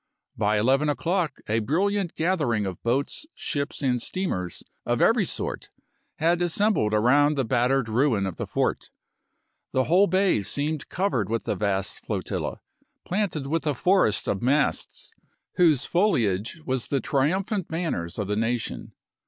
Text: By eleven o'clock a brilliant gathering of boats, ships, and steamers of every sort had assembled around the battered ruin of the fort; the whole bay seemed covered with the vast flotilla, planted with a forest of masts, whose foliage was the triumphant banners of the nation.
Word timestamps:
By 0.35 0.57
eleven 0.57 0.89
o'clock 0.89 1.37
a 1.47 1.59
brilliant 1.59 2.15
gathering 2.15 2.65
of 2.65 2.81
boats, 2.81 3.27
ships, 3.35 3.83
and 3.83 4.01
steamers 4.01 4.63
of 4.83 4.99
every 4.99 5.27
sort 5.27 5.69
had 6.15 6.41
assembled 6.41 6.91
around 6.95 7.35
the 7.35 7.45
battered 7.45 7.87
ruin 7.87 8.25
of 8.25 8.37
the 8.37 8.47
fort; 8.47 8.89
the 9.73 9.83
whole 9.83 10.07
bay 10.07 10.41
seemed 10.41 10.89
covered 10.89 11.29
with 11.29 11.43
the 11.43 11.53
vast 11.55 12.03
flotilla, 12.03 12.61
planted 13.05 13.45
with 13.45 13.67
a 13.67 13.75
forest 13.75 14.27
of 14.27 14.41
masts, 14.41 15.13
whose 15.57 15.85
foliage 15.85 16.59
was 16.65 16.87
the 16.87 16.99
triumphant 16.99 17.67
banners 17.67 18.17
of 18.17 18.27
the 18.27 18.35
nation. 18.35 18.93